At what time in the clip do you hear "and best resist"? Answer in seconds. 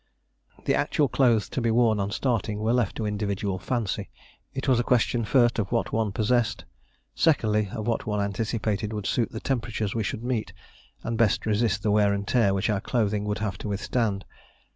11.03-11.83